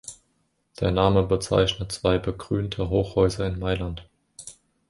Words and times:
Der 0.79 0.89
Name 0.89 1.21
bezeichnet 1.21 1.91
zwei 1.91 2.17
begrünte 2.17 2.89
Hochhäuser 2.89 3.45
in 3.45 3.59
Mailand. 3.59 4.09